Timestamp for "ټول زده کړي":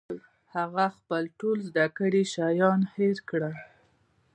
1.39-2.23